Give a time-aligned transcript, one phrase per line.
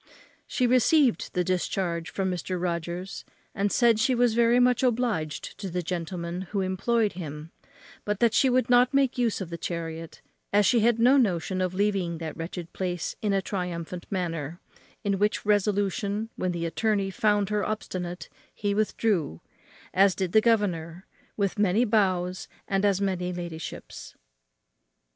[0.47, 2.59] She received the discharge from Mr.
[2.59, 7.51] Rogers, and said she was very much obliged to the gentleman who employed him,
[8.03, 11.61] but that she would not make use of the chariot, as she had no notion
[11.61, 14.59] of leaving that wretched place in a triumphant manner;
[15.03, 19.39] in which resolution, when the attorney found her obstinate, he withdrew,
[19.93, 21.05] as did the governor,
[21.37, 24.15] with many bows and as many ladyships.